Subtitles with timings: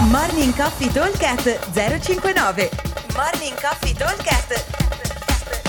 [0.00, 2.70] Morning Coffee Talkcast 059
[3.16, 4.64] Morning Coffee Talkcast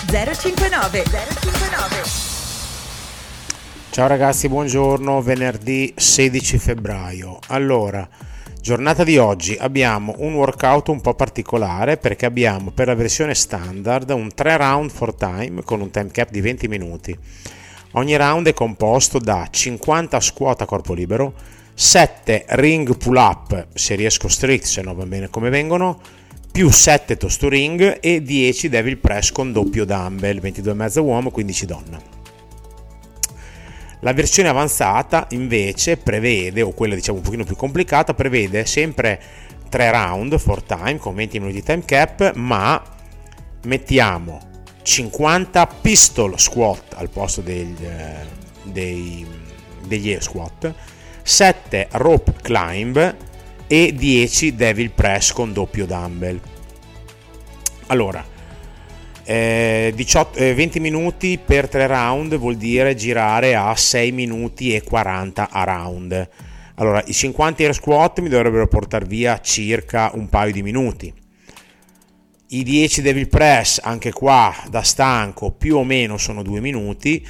[0.06, 2.04] 059 059
[3.90, 7.40] Ciao ragazzi, buongiorno, venerdì 16 febbraio.
[7.48, 8.08] Allora,
[8.62, 14.12] giornata di oggi abbiamo un workout un po' particolare perché abbiamo per la versione standard
[14.12, 17.18] un 3 round for time con un time cap di 20 minuti.
[17.94, 21.34] Ogni round è composto da 50 squat a corpo libero,
[21.82, 25.98] 7 ring pull up se riesco strict, se no va bene come vengono,
[26.52, 31.66] più 7 toast to ring e 10 devil press con doppio dumbbell, 22,5 uomo, 15
[31.66, 32.02] donna.
[34.02, 39.22] La versione avanzata invece prevede, o quella diciamo un pochino più complicata, prevede sempre
[39.70, 42.84] 3 round for time con 20 minuti di time cap, ma
[43.64, 44.42] mettiamo
[44.82, 47.88] 50 pistol squat al posto degli,
[48.64, 49.26] dei,
[49.88, 50.98] degli air squat
[51.30, 53.16] 7 rope climb
[53.68, 56.42] e 10 devil press con doppio dumbbell.
[57.86, 58.26] Allora,
[59.24, 64.82] eh, 18, eh, 20 minuti per 3 round vuol dire girare a 6 minuti e
[64.82, 66.30] 40 a round.
[66.76, 71.14] Allora, i 50 air squat mi dovrebbero portare via circa un paio di minuti.
[72.48, 77.24] I 10 devil press, anche qua da stanco, più o meno sono 2 minuti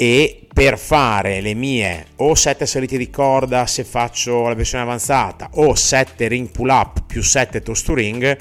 [0.00, 5.50] e per fare le mie o 7 salite di corda se faccio la versione avanzata
[5.54, 8.38] o 7 ring pull up più 7 toast to ring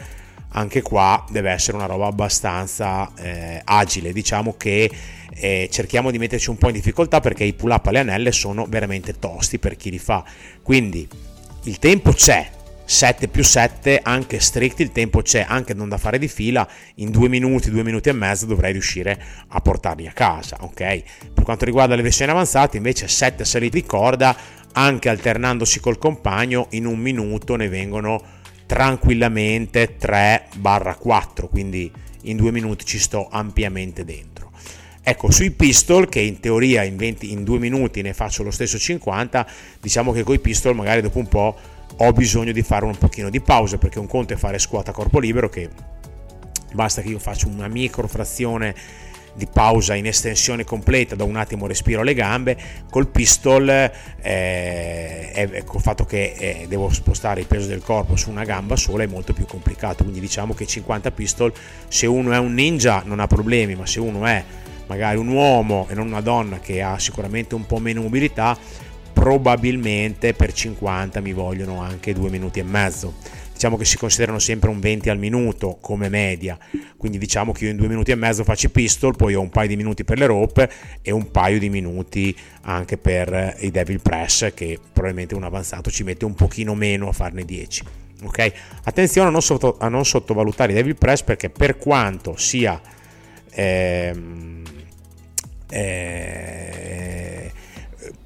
[0.49, 4.13] anche qua deve essere una roba abbastanza eh, agile.
[4.13, 4.89] Diciamo che
[5.33, 8.65] eh, cerchiamo di metterci un po' in difficoltà perché i pull up alle anelle sono
[8.67, 10.23] veramente tosti per chi li fa.
[10.61, 11.07] Quindi
[11.63, 12.49] il tempo c'è
[12.89, 17.11] 7 più 7 anche strict il tempo c'è anche non da fare di fila in
[17.11, 21.03] due minuti due minuti e mezzo dovrei riuscire a portarli a casa ok?
[21.33, 24.35] Per quanto riguarda le versioni avanzate invece 7 salite di corda
[24.71, 28.23] anche alternandosi col compagno in un minuto ne vengono
[28.65, 30.47] tranquillamente 3
[30.97, 34.51] 4 quindi in due minuti ci sto ampiamente dentro.
[35.01, 38.77] Ecco, sui pistol, che in teoria in, 20, in due minuti ne faccio lo stesso
[38.77, 39.47] 50,
[39.79, 41.57] diciamo che con i pistol magari dopo un po'
[41.97, 44.91] ho bisogno di fare un pochino di pausa perché un conto è fare squat a
[44.91, 45.69] corpo libero che
[46.73, 48.75] basta che io faccia una micro frazione
[49.37, 52.57] di pausa in estensione completa, da un attimo respiro le gambe,
[52.89, 58.43] col pistol eh, col fatto che eh, devo spostare il peso del corpo su una
[58.43, 61.53] gamba sola è molto più complicato, quindi diciamo che 50 pistol
[61.87, 64.43] se uno è un ninja non ha problemi, ma se uno è
[64.87, 68.57] magari un uomo e non una donna che ha sicuramente un po' meno mobilità,
[69.27, 73.15] probabilmente per 50 mi vogliono anche due minuti e mezzo.
[73.51, 76.57] Diciamo che si considerano sempre un 20 al minuto come media,
[76.95, 79.49] quindi diciamo che io in due minuti e mezzo faccio i pistol, poi ho un
[79.49, 80.71] paio di minuti per le rope
[81.01, 86.03] e un paio di minuti anche per i devil press che probabilmente un avanzato ci
[86.03, 87.83] mette un pochino meno a farne 10.
[88.23, 88.51] Ok?
[88.85, 92.79] Attenzione a non, sotto, a non sottovalutare i devil press perché per quanto sia
[93.49, 94.63] ehm,
[95.69, 96.46] eh,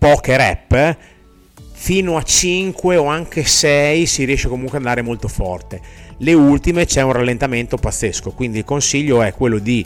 [0.02, 0.98] poche rep,
[1.74, 5.80] fino a 5 o anche 6 si riesce comunque ad andare molto forte.
[6.18, 9.86] Le ultime c'è un rallentamento pazzesco, quindi il consiglio è quello di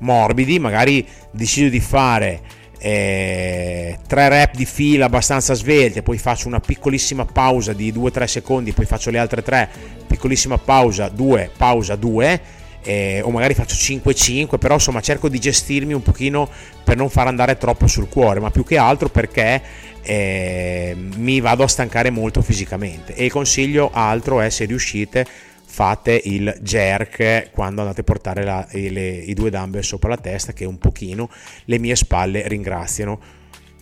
[0.00, 2.42] morbidi, magari decido di fare
[2.76, 8.72] eh, 3 rep di fila abbastanza svelte, poi faccio una piccolissima pausa di 2-3 secondi,
[8.72, 9.70] poi faccio le altre 3,
[10.06, 12.40] piccolissima pausa, 2, pausa 2
[12.86, 16.48] eh, o magari faccio 5-5, però insomma cerco di gestirmi un pochino
[16.84, 19.60] per non far andare troppo sul cuore, ma più che altro perché
[20.02, 23.14] eh, mi vado a stancare molto fisicamente.
[23.14, 25.26] E il consiglio altro è se riuscite
[25.64, 30.52] fate il jerk quando andate a portare la, le, i due dumbbell sopra la testa
[30.52, 31.28] che un pochino
[31.64, 33.18] le mie spalle ringraziano.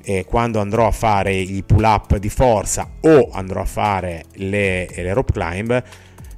[0.07, 4.87] Eh, quando andrò a fare i pull up di forza o andrò a fare le,
[4.95, 5.83] le rope climb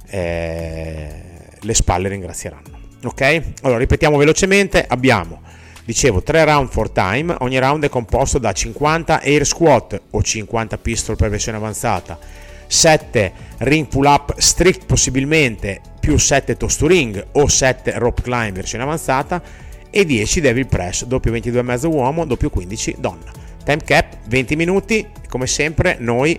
[0.09, 2.85] eh, le spalle ringrazieranno.
[3.03, 3.41] Ok?
[3.61, 5.41] Allora ripetiamo velocemente, abbiamo
[5.87, 10.77] dicevo 3 round for time, ogni round è composto da 50 air squat o 50
[10.79, 12.19] pistol per versione avanzata,
[12.67, 18.53] 7 ring pull up strict possibilmente più 7 toast to ring o 7 rope climb
[18.53, 19.41] versione avanzata
[19.89, 23.31] e 10 devil press doppio 22,5 uomo doppio 15 donna.
[23.63, 26.37] Time cap 20 minuti, come sempre noi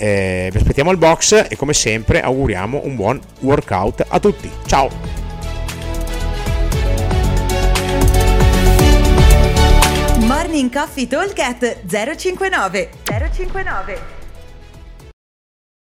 [0.00, 4.50] eh, vi aspettiamo al box e come sempre auguriamo un buon workout a tutti.
[4.64, 4.88] Ciao!
[10.20, 11.38] Morning Coffee Talk
[11.86, 14.19] 059 059